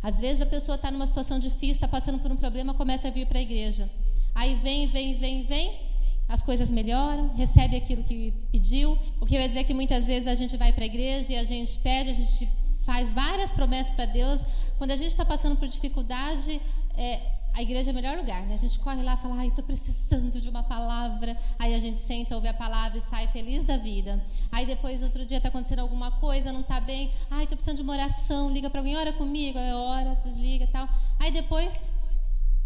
[0.04, 3.12] Às vezes a pessoa está numa situação difícil, está passando por um problema, começa a
[3.12, 3.90] vir para a igreja.
[4.36, 5.80] Aí vem, vem, vem, vem,
[6.28, 8.98] as coisas melhoram, recebe aquilo que pediu.
[9.20, 11.44] O que vai dizer que muitas vezes a gente vai para a igreja e a
[11.44, 12.48] gente pede, a gente
[12.86, 14.42] faz várias promessas para Deus.
[14.78, 16.62] Quando a gente está passando por dificuldade,
[16.96, 17.20] é,
[17.54, 18.42] a igreja é o melhor lugar.
[18.44, 18.54] Né?
[18.54, 21.36] A gente corre lá e fala, estou precisando de uma palavra.
[21.58, 24.22] Aí a gente senta, ouve a palavra e sai feliz da vida.
[24.52, 27.12] Aí depois, outro dia, está acontecendo alguma coisa, não está bem.
[27.32, 29.58] Ai, estou precisando de uma oração, liga para alguém, ora comigo.
[29.58, 30.88] Aí ora, desliga tal.
[31.20, 31.90] Aí depois,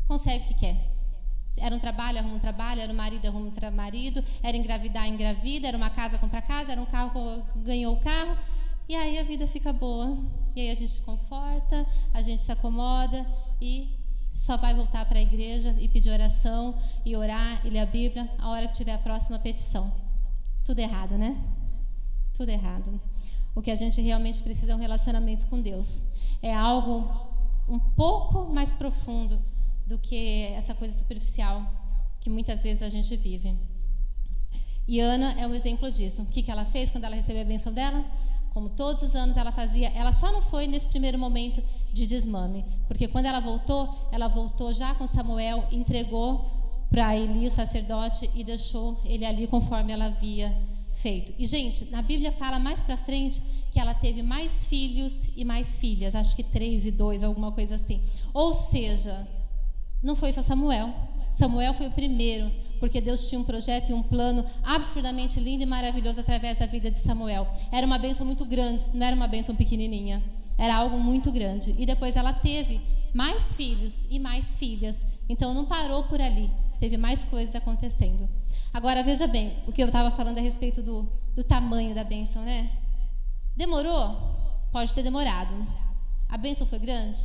[0.07, 0.75] consegue o que quer.
[1.57, 5.67] Era um trabalho, arruma um trabalho, era um marido, arruma um marido, era engravidar, engravida,
[5.67, 7.11] era uma casa, compra casa, era um carro,
[7.57, 8.35] ganhou o carro.
[8.89, 10.17] E aí a vida fica boa.
[10.55, 13.23] E aí a gente se conforta, a gente se acomoda
[13.61, 13.87] e
[14.35, 16.75] só vai voltar para a igreja e pedir oração
[17.05, 19.93] e orar e ler a Bíblia a hora que tiver a próxima petição.
[20.65, 21.37] Tudo errado, né?
[22.33, 22.99] Tudo errado.
[23.53, 26.01] O que a gente realmente precisa é um relacionamento com Deus.
[26.41, 27.07] É algo
[27.67, 29.39] um pouco mais profundo
[29.85, 31.61] do que essa coisa superficial
[32.19, 33.55] que muitas vezes a gente vive.
[34.87, 36.23] E Ana é um exemplo disso.
[36.23, 38.03] O que, ela fez quando ela recebeu a benção dela?
[38.53, 42.65] Como todos os anos ela fazia, ela só não foi nesse primeiro momento de desmame,
[42.87, 46.45] porque quando ela voltou, ela voltou já com Samuel, entregou
[46.89, 50.51] para Eli, o sacerdote, e deixou ele ali conforme ela havia
[50.93, 51.33] feito.
[51.37, 55.79] E gente, na Bíblia fala mais para frente que ela teve mais filhos e mais
[55.79, 58.01] filhas, acho que três e dois, alguma coisa assim.
[58.33, 59.27] Ou seja,
[60.01, 60.93] não foi só Samuel.
[61.31, 65.65] Samuel foi o primeiro, porque Deus tinha um projeto e um plano absurdamente lindo e
[65.65, 67.47] maravilhoso através da vida de Samuel.
[67.71, 70.23] Era uma bênção muito grande, não era uma bênção pequenininha.
[70.57, 71.73] Era algo muito grande.
[71.77, 72.81] E depois ela teve
[73.13, 75.05] mais filhos e mais filhas.
[75.27, 76.49] Então não parou por ali.
[76.79, 78.27] teve mais coisas acontecendo.
[78.73, 82.43] Agora veja bem, o que eu estava falando a respeito do, do tamanho da bênção,
[82.43, 82.69] né?
[83.55, 84.15] Demorou?
[84.71, 85.53] Pode ter demorado.
[86.29, 87.17] A bênção foi grande?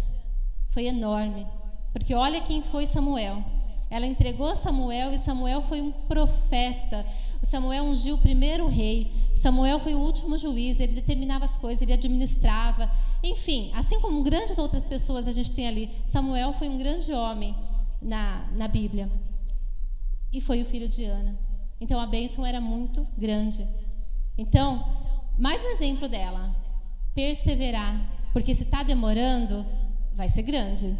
[0.69, 1.47] Foi enorme.
[1.95, 3.43] Porque olha quem foi Samuel.
[3.89, 7.07] Ela entregou Samuel e Samuel foi um profeta.
[7.41, 9.13] Samuel ungiu o primeiro rei.
[9.37, 10.81] Samuel foi o último juiz.
[10.81, 12.91] Ele determinava as coisas, ele administrava.
[13.23, 17.55] Enfim, assim como grandes outras pessoas a gente tem ali, Samuel foi um grande homem
[18.03, 19.09] na, na Bíblia.
[20.33, 21.39] E foi o filho de Ana.
[21.81, 23.65] Então a bênção era muito grande.
[24.37, 24.85] Então,
[25.39, 26.53] mais um exemplo dela.
[27.15, 28.01] Perseverar.
[28.33, 29.65] Porque se está demorando,
[30.13, 30.97] vai ser grande.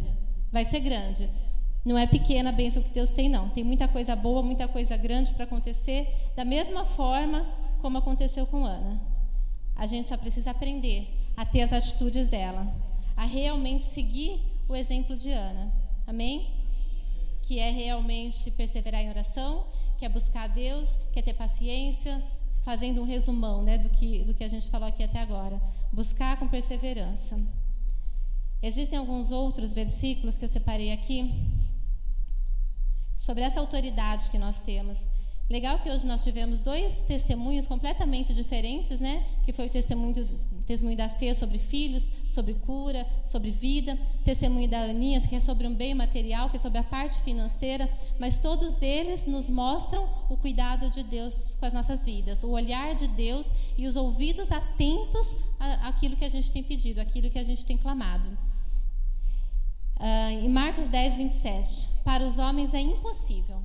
[0.55, 1.29] Vai ser grande.
[1.83, 3.49] Não é pequena a bênção que Deus tem, não.
[3.49, 7.43] Tem muita coisa boa, muita coisa grande para acontecer, da mesma forma
[7.81, 9.01] como aconteceu com Ana.
[9.75, 12.73] A gente só precisa aprender a ter as atitudes dela,
[13.17, 14.39] a realmente seguir
[14.69, 15.73] o exemplo de Ana.
[16.07, 16.47] Amém?
[17.41, 22.23] Que é realmente perseverar em oração, que é buscar a Deus, que é ter paciência,
[22.63, 25.61] fazendo um resumão né, do, que, do que a gente falou aqui até agora.
[25.91, 27.37] Buscar com perseverança.
[28.65, 31.31] Existem alguns outros versículos que eu separei aqui
[33.15, 35.07] sobre essa autoridade que nós temos.
[35.47, 39.23] Legal que hoje nós tivemos dois testemunhos completamente diferentes, né?
[39.45, 40.27] Que foi o testemunho,
[40.65, 45.67] testemunho da Fê sobre filhos, sobre cura, sobre vida, testemunho da Aninha, que é sobre
[45.67, 50.35] um bem material, que é sobre a parte financeira, mas todos eles nos mostram o
[50.37, 55.35] cuidado de Deus com as nossas vidas, o olhar de Deus e os ouvidos atentos
[55.83, 58.54] àquilo que a gente tem pedido, àquilo que a gente tem clamado.
[59.99, 61.87] Uh, em Marcos 10, 27.
[62.03, 63.61] Para os homens é impossível,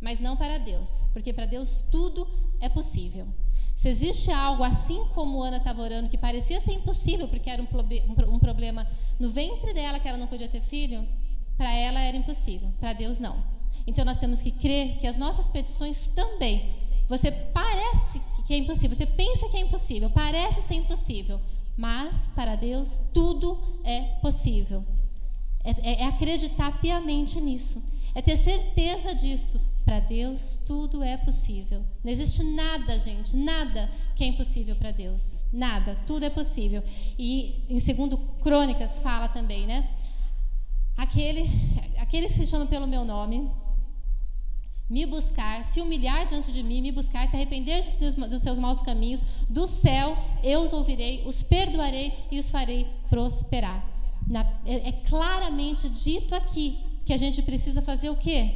[0.00, 2.28] mas não para Deus, porque para Deus tudo
[2.60, 3.26] é possível.
[3.74, 7.66] Se existe algo assim como Ana estava orando, que parecia ser impossível, porque era um,
[7.66, 8.86] um, um problema
[9.18, 11.04] no ventre dela que ela não podia ter filho,
[11.56, 13.42] para ela era impossível, para Deus não.
[13.86, 16.70] Então nós temos que crer que as nossas petições também.
[17.08, 21.40] Você parece que é impossível, você pensa que é impossível, parece ser impossível,
[21.76, 24.84] mas para Deus tudo é possível.
[25.64, 27.82] É, é, é acreditar piamente nisso.
[28.14, 29.60] É ter certeza disso.
[29.84, 31.84] Para Deus, tudo é possível.
[32.04, 35.44] Não existe nada, gente, nada que é impossível para Deus.
[35.52, 36.84] Nada, tudo é possível.
[37.18, 39.88] E em segundo Crônicas fala também, né?
[40.96, 41.50] Aquele,
[41.98, 43.50] aquele que se chama pelo meu nome,
[44.88, 48.80] me buscar, se humilhar diante de mim, me buscar, se arrepender dos, dos seus maus
[48.80, 53.91] caminhos, do céu eu os ouvirei, os perdoarei e os farei prosperar.
[54.26, 58.54] Na, é, é claramente dito aqui que a gente precisa fazer o quê?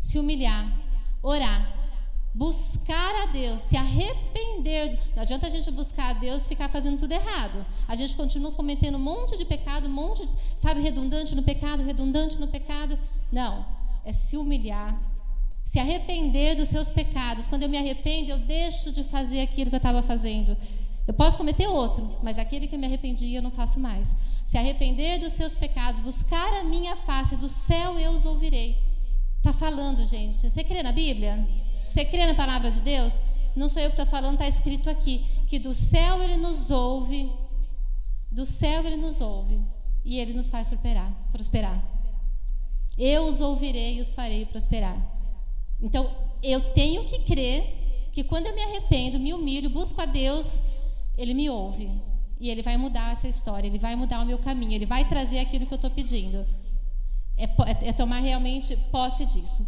[0.00, 0.66] Se humilhar,
[1.22, 1.76] orar,
[2.36, 4.98] buscar a Deus, se arrepender.
[5.14, 7.64] Não adianta a gente buscar a Deus e ficar fazendo tudo errado.
[7.88, 11.82] A gente continua cometendo um monte de pecado, um monte de, sabe, redundante no pecado,
[11.82, 12.98] redundante no pecado.
[13.32, 13.64] Não,
[14.04, 15.00] é se humilhar,
[15.64, 17.46] se arrepender dos seus pecados.
[17.46, 20.56] Quando eu me arrependo, eu deixo de fazer aquilo que eu estava fazendo.
[21.06, 24.14] Eu posso cometer outro, mas aquele que me arrependi eu não faço mais.
[24.44, 28.76] Se arrepender dos seus pecados, buscar a minha face, do céu eu os ouvirei.
[29.38, 30.36] Está falando, gente.
[30.36, 31.46] Você crê na Bíblia?
[31.86, 33.20] Você crê na palavra de Deus?
[33.54, 35.24] Não sou eu que estou falando, está escrito aqui.
[35.46, 37.30] Que do céu ele nos ouve,
[38.30, 39.60] do céu ele nos ouve,
[40.04, 41.10] e ele nos faz prosperar.
[41.30, 41.96] prosperar.
[42.98, 44.96] Eu os ouvirei e os farei prosperar.
[45.80, 46.10] Então,
[46.42, 50.62] eu tenho que crer que quando eu me arrependo, me humilho, busco a Deus,
[51.16, 51.90] ele me ouve.
[52.38, 55.38] E ele vai mudar essa história, ele vai mudar o meu caminho, ele vai trazer
[55.38, 56.46] aquilo que eu estou pedindo.
[57.36, 59.66] É, é, é, tomar realmente posse disso.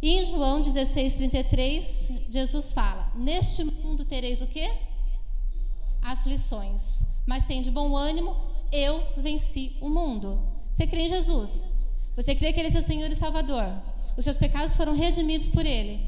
[0.00, 4.70] E em João 16, 33, Jesus fala: Neste mundo tereis o quê?
[6.02, 7.02] Aflições.
[7.26, 8.34] Mas tem de bom ânimo,
[8.70, 10.40] eu venci o mundo.
[10.72, 11.64] Você crê em Jesus?
[12.16, 13.64] Você crê que Ele é seu Senhor e Salvador?
[14.16, 16.00] Os seus pecados foram redimidos por Ele?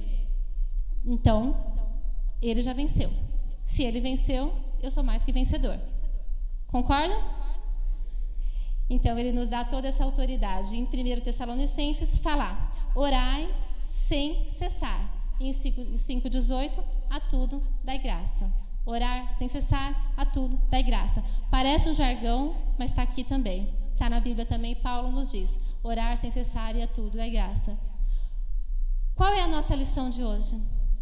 [1.05, 1.57] Então,
[2.41, 3.11] Ele já venceu.
[3.71, 4.53] Se ele venceu,
[4.83, 5.79] eu sou mais que vencedor.
[6.67, 7.17] Concorda?
[8.89, 10.77] Então ele nos dá toda essa autoridade.
[10.77, 12.53] Em 1 Tessalonicenses falar:
[12.97, 13.49] orai
[13.87, 15.01] sem cessar.
[15.39, 18.53] Em 5,18, a tudo dai graça.
[18.85, 21.23] Orar sem cessar, a tudo dai graça.
[21.49, 23.73] Parece um jargão, mas está aqui também.
[23.93, 27.79] Está na Bíblia também, Paulo nos diz: orar sem cessar e a tudo dai graça.
[29.15, 30.61] Qual é a nossa lição de hoje?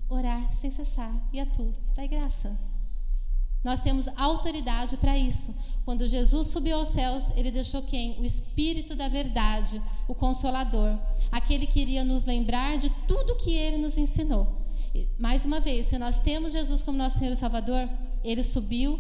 [0.09, 2.59] Orar sem cessar e a tudo dai graça.
[3.65, 5.55] Nós temos autoridade para isso.
[5.85, 8.19] Quando Jesus subiu aos céus, ele deixou quem?
[8.21, 10.97] O Espírito da Verdade, o Consolador,
[11.33, 14.63] aquele que iria nos lembrar de tudo que ele nos ensinou.
[14.95, 17.89] E, mais uma vez, se nós temos Jesus como nosso Senhor e Salvador,
[18.23, 18.99] ele subiu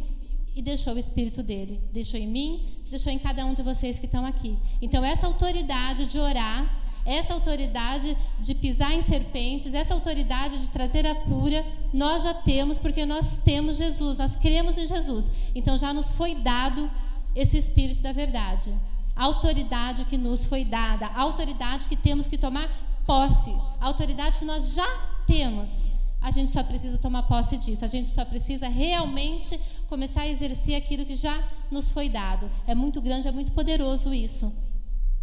[0.56, 1.80] e deixou o Espírito dele.
[1.92, 4.58] Deixou em mim, deixou em cada um de vocês que estão aqui.
[4.82, 11.06] Então, essa autoridade de orar essa autoridade de pisar em serpentes, essa autoridade de trazer
[11.06, 15.30] a cura, nós já temos, porque nós temos Jesus, nós cremos em Jesus.
[15.54, 16.90] Então já nos foi dado
[17.34, 18.74] esse Espírito da verdade.
[19.16, 22.68] A autoridade que nos foi dada, a autoridade que temos que tomar
[23.06, 24.86] posse, a autoridade que nós já
[25.26, 25.90] temos.
[26.20, 29.58] A gente só precisa tomar posse disso, a gente só precisa realmente
[29.88, 32.50] começar a exercer aquilo que já nos foi dado.
[32.66, 34.52] É muito grande, é muito poderoso isso.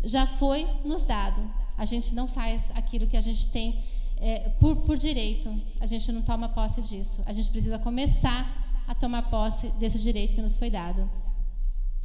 [0.04, 1.42] Já foi nos dado.
[1.78, 3.84] A gente não faz aquilo que a gente tem
[4.18, 5.54] é, por, por direito.
[5.80, 7.24] A gente não toma posse disso.
[7.26, 11.10] A gente precisa começar a tomar posse desse direito que nos foi dado.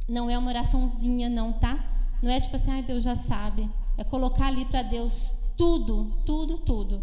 [0.07, 1.83] Não é uma oraçãozinha, não, tá?
[2.21, 3.69] Não é tipo assim, ai, Deus já sabe.
[3.97, 7.01] É colocar ali para Deus tudo, tudo, tudo.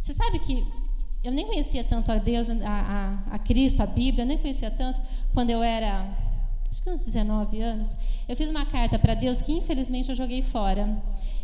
[0.00, 0.66] Você sabe que
[1.22, 2.54] eu nem conhecia tanto a Deus, a,
[3.30, 5.00] a, a Cristo, a Bíblia, eu nem conhecia tanto
[5.32, 6.08] quando eu era,
[6.72, 7.90] acho que uns 19 anos.
[8.26, 10.88] Eu fiz uma carta para Deus que infelizmente eu joguei fora.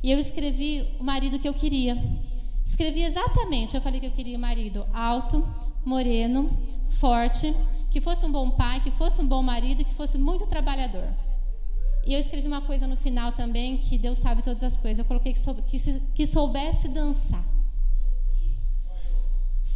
[0.02, 1.98] E eu escrevi o marido que eu queria.
[2.64, 5.46] Escrevi exatamente, eu falei que eu queria um marido alto,
[5.84, 6.50] moreno,
[6.88, 7.54] forte,
[7.90, 11.06] que fosse um bom pai, que fosse um bom marido, que fosse muito trabalhador.
[12.06, 14.98] E eu escrevi uma coisa no final também, que Deus sabe todas as coisas.
[14.98, 17.44] Eu coloquei que, que, que soubesse dançar.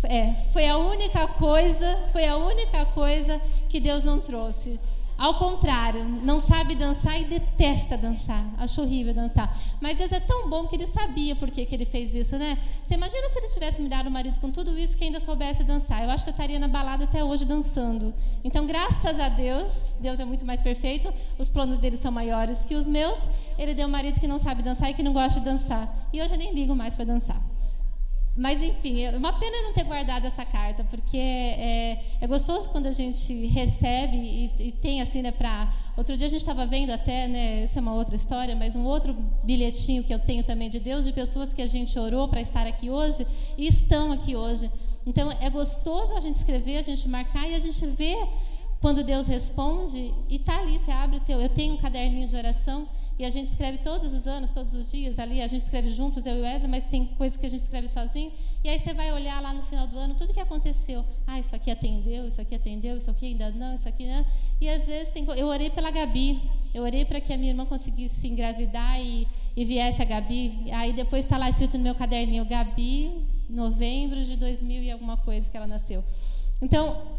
[0.04, 3.38] É, foi a única coisa, foi a única coisa
[3.68, 4.80] que Deus não trouxe.
[5.22, 8.44] Ao contrário, não sabe dançar e detesta dançar.
[8.58, 9.56] Acho horrível dançar.
[9.80, 12.58] Mas Deus é tão bom que ele sabia por que, que ele fez isso, né?
[12.82, 15.62] Você imagina se ele tivesse me dado um marido com tudo isso que ainda soubesse
[15.62, 16.02] dançar.
[16.02, 18.12] Eu acho que eu estaria na balada até hoje dançando.
[18.42, 22.74] Então, graças a Deus, Deus é muito mais perfeito, os planos dele são maiores que
[22.74, 23.28] os meus.
[23.56, 26.10] Ele deu um marido que não sabe dançar e que não gosta de dançar.
[26.12, 27.51] E hoje eu nem ligo mais para dançar.
[28.34, 32.86] Mas, enfim, é uma pena não ter guardado essa carta, porque é, é gostoso quando
[32.86, 35.70] a gente recebe e, e tem, assim, né, para...
[35.94, 38.84] Outro dia a gente estava vendo até, né, isso é uma outra história, mas um
[38.84, 39.14] outro
[39.44, 42.66] bilhetinho que eu tenho também de Deus, de pessoas que a gente orou para estar
[42.66, 43.26] aqui hoje
[43.58, 44.70] e estão aqui hoje.
[45.06, 48.16] Então, é gostoso a gente escrever, a gente marcar e a gente ver
[48.80, 51.38] quando Deus responde e tá ali, você abre o teu...
[51.38, 52.88] Eu tenho um caderninho de oração
[53.22, 56.26] e a gente escreve todos os anos, todos os dias ali, a gente escreve juntos,
[56.26, 58.32] eu e o Wesley, mas tem coisas que a gente escreve sozinho.
[58.64, 61.04] E aí você vai olhar lá no final do ano tudo que aconteceu.
[61.24, 64.26] Ah, isso aqui atendeu, isso aqui atendeu, isso aqui ainda não, isso aqui não.
[64.60, 66.42] E às vezes tem, eu orei pela Gabi,
[66.74, 70.72] eu orei para que a minha irmã conseguisse se engravidar e, e viesse a Gabi.
[70.72, 75.48] Aí depois está lá escrito no meu caderninho, Gabi, novembro de 2000 e alguma coisa
[75.48, 76.02] que ela nasceu.
[76.60, 77.11] Então,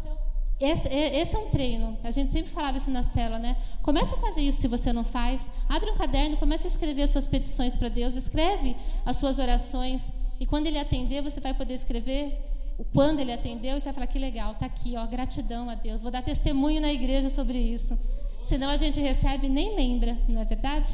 [0.60, 1.98] esse, esse, é um treino.
[2.04, 3.56] A gente sempre falava isso na célula, né?
[3.82, 5.42] Começa a fazer isso se você não faz.
[5.68, 10.12] Abre um caderno, começa a escrever as suas petições para Deus, escreve as suas orações.
[10.38, 12.38] E quando ele atender, você vai poder escrever
[12.78, 15.74] o quando ele atendeu, e você vai falar que legal, tá aqui, ó, gratidão a
[15.74, 16.02] Deus.
[16.02, 17.98] Vou dar testemunho na igreja sobre isso.
[18.42, 20.88] Senão a gente recebe e nem lembra, não é verdade?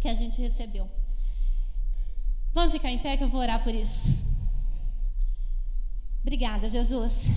[0.00, 0.88] Que a gente recebeu.
[2.52, 4.24] Vamos ficar em pé que eu vou orar por isso.
[6.22, 7.28] Obrigada, Jesus.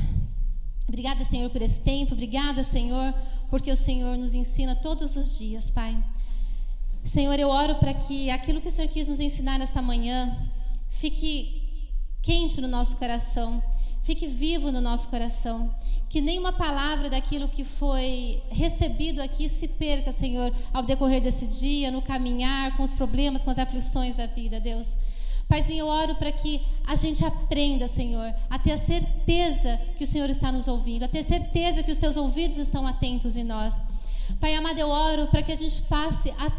[0.90, 2.14] Obrigada, Senhor, por esse tempo.
[2.14, 3.14] Obrigada, Senhor,
[3.48, 5.96] porque o Senhor nos ensina todos os dias, Pai.
[7.06, 10.36] Senhor, eu oro para que aquilo que o Senhor quis nos ensinar nesta manhã
[10.90, 11.62] fique
[12.24, 13.62] quente no nosso coração,
[14.02, 15.74] fique vivo no nosso coração.
[16.10, 21.92] Que nenhuma palavra daquilo que foi recebido aqui se perca, Senhor, ao decorrer desse dia,
[21.92, 24.98] no caminhar, com os problemas, com as aflições da vida, Deus.
[25.50, 30.08] Paizinho, eu oro para que a gente aprenda, Senhor, a ter a certeza que o
[30.08, 33.82] Senhor está nos ouvindo, a ter certeza que os teus ouvidos estão atentos em nós.
[34.40, 36.52] Pai amado, eu oro para que a gente passe a,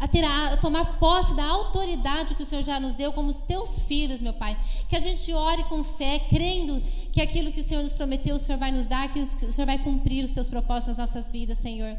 [0.00, 3.30] a, ter a, a tomar posse da autoridade que o Senhor já nos deu como
[3.30, 4.56] os teus filhos, meu Pai.
[4.88, 8.38] Que a gente ore com fé, crendo que aquilo que o Senhor nos prometeu, o
[8.40, 11.58] Senhor vai nos dar, que o Senhor vai cumprir os teus propósitos nas nossas vidas,
[11.58, 11.96] Senhor.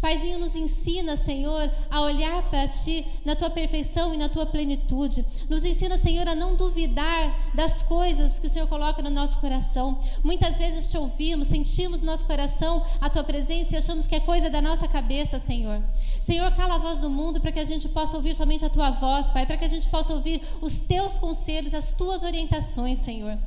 [0.00, 5.24] Paizinho, nos ensina, Senhor, a olhar para Ti na Tua perfeição e na Tua plenitude.
[5.48, 9.98] Nos ensina, Senhor, a não duvidar das coisas que o Senhor coloca no nosso coração.
[10.22, 14.20] Muitas vezes te ouvimos, sentimos no nosso coração a Tua presença e achamos que é
[14.20, 15.82] coisa da nossa cabeça, Senhor.
[16.20, 18.90] Senhor, cala a voz do mundo para que a gente possa ouvir somente a Tua
[18.90, 23.38] voz, Pai, para que a gente possa ouvir os Teus conselhos, as Tuas orientações, Senhor.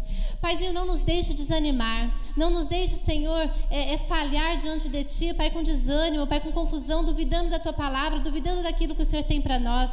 [0.41, 5.33] Paizinho, não nos deixe desanimar, não nos deixe, Senhor, é, é falhar diante de Ti,
[5.33, 9.23] Pai, com desânimo, Pai, com confusão, duvidando da Tua palavra, duvidando daquilo que o Senhor
[9.23, 9.91] tem para nós.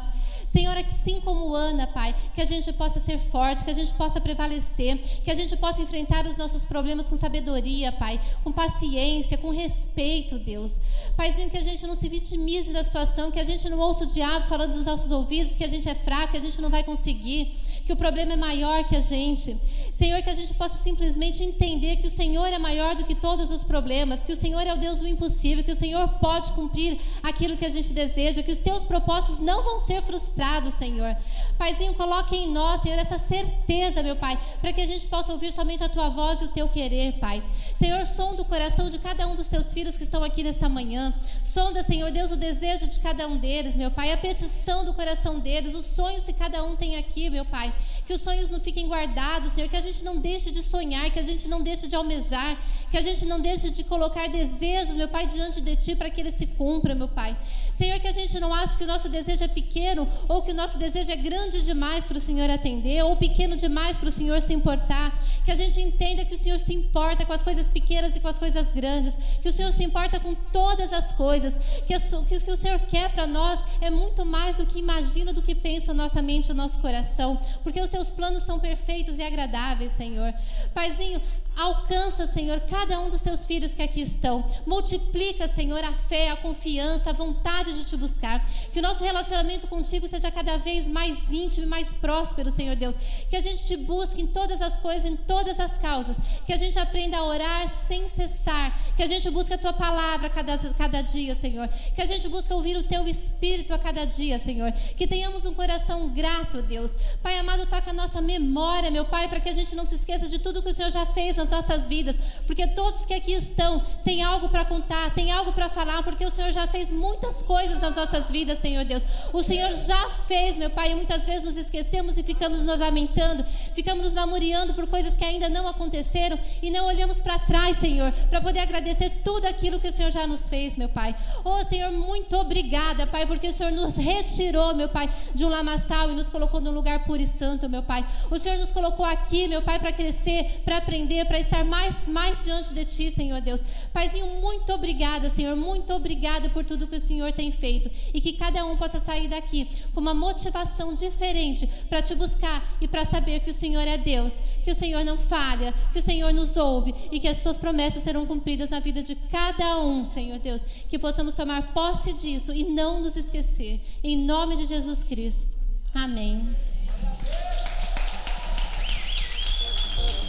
[0.51, 4.21] Senhor, assim como Ana, Pai, que a gente possa ser forte, que a gente possa
[4.21, 9.49] prevalecer, que a gente possa enfrentar os nossos problemas com sabedoria, Pai, com paciência, com
[9.49, 10.79] respeito, Deus.
[11.17, 14.07] Paizinho, que a gente não se vitimize da situação, que a gente não ouça o
[14.07, 16.83] diabo falando dos nossos ouvidos que a gente é fraco, que a gente não vai
[16.83, 17.53] conseguir
[17.87, 19.55] que o problema é maior que a gente.
[19.97, 23.49] Senhor, que a gente possa simplesmente entender que o Senhor é maior do que todos
[23.49, 26.99] os problemas, que o Senhor é o Deus do impossível, que o Senhor pode cumprir
[27.23, 31.17] aquilo que a gente deseja, que os teus propósitos não vão ser frustrados, Senhor.
[31.57, 35.51] Paizinho, coloque em nós, Senhor, essa certeza, meu Pai, para que a gente possa ouvir
[35.51, 37.43] somente a tua voz e o teu querer, Pai.
[37.73, 41.11] Senhor, som do coração de cada um dos teus filhos que estão aqui nesta manhã.
[41.43, 45.39] Sonda, Senhor Deus, o desejo de cada um deles, meu Pai, a petição do coração
[45.39, 47.73] deles, os sonhos que cada um tem aqui, meu Pai.
[48.05, 51.19] Que os sonhos não fiquem guardados, Senhor, que a gente não deixe de sonhar, que
[51.19, 52.57] a gente não deixe de almejar,
[52.91, 56.21] que a gente não deixe de colocar desejos, meu Pai, diante de Ti para que
[56.21, 57.35] eles se cumpram, meu Pai.
[57.77, 60.55] Senhor, que a gente não ache que o nosso desejo é pequeno ou que o
[60.55, 64.41] nosso desejo é grande demais para o Senhor atender ou pequeno demais para o Senhor
[64.41, 65.13] se importar.
[65.45, 68.27] Que a gente entenda que o Senhor se importa com as coisas pequenas e com
[68.27, 69.15] as coisas grandes.
[69.43, 71.53] Que o Senhor se importa com todas as coisas.
[71.85, 75.43] Que, o que o Senhor quer para nós é muito mais do que imagina, do
[75.43, 77.39] que pensa a nossa mente, o nosso coração.
[77.61, 80.33] Porque os teus planos são perfeitos e agradáveis, Senhor.
[80.73, 81.21] Paizinho,
[81.57, 84.45] Alcança, Senhor, cada um dos teus filhos que aqui estão.
[84.63, 88.47] Multiplica, Senhor, a fé, a confiança, a vontade de te buscar.
[88.71, 92.95] Que o nosso relacionamento contigo seja cada vez mais íntimo e mais próspero, Senhor Deus.
[93.27, 96.17] Que a gente te busque em todas as coisas, em todas as causas.
[96.45, 98.79] Que a gente aprenda a orar sem cessar.
[98.95, 101.67] Que a gente busque a tua palavra cada, cada dia, Senhor.
[101.95, 104.71] Que a gente busque ouvir o teu espírito a cada dia, Senhor.
[104.95, 106.95] Que tenhamos um coração grato, Deus.
[107.23, 110.27] Pai amado, toca a nossa memória, meu Pai, para que a gente não se esqueça
[110.27, 113.79] de tudo que o Senhor já fez nas nossas vidas, porque todos que aqui estão
[114.03, 117.81] têm algo para contar, têm algo para falar, porque o Senhor já fez muitas coisas
[117.81, 119.03] nas nossas vidas, Senhor Deus.
[119.33, 123.45] O Senhor já fez, meu Pai, e muitas vezes nos esquecemos e ficamos nos lamentando,
[123.73, 128.11] ficamos nos namoriando por coisas que ainda não aconteceram e não olhamos para trás, Senhor,
[128.29, 131.15] para poder agradecer tudo aquilo que o Senhor já nos fez, meu Pai.
[131.43, 136.11] Oh, Senhor, muito obrigada, Pai, porque o Senhor nos retirou, meu Pai, de um lamaçal
[136.11, 138.05] e nos colocou num lugar puro e santo, meu Pai.
[138.29, 142.07] O Senhor nos colocou aqui, meu Pai, para crescer, para aprender, para para estar mais,
[142.07, 143.61] mais diante de Ti, Senhor Deus.
[143.93, 145.55] Paizinho, muito obrigada, Senhor.
[145.55, 147.91] Muito obrigada por tudo que o Senhor tem feito.
[148.11, 152.87] E que cada um possa sair daqui com uma motivação diferente para Te buscar e
[152.87, 156.33] para saber que o Senhor é Deus, que o Senhor não falha, que o Senhor
[156.33, 160.39] nos ouve e que as Suas promessas serão cumpridas na vida de cada um, Senhor
[160.39, 160.65] Deus.
[160.89, 163.79] Que possamos tomar posse disso e não nos esquecer.
[164.03, 165.51] Em nome de Jesus Cristo.
[165.93, 166.55] Amém.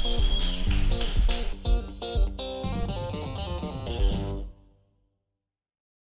[0.05, 0.38] Amém.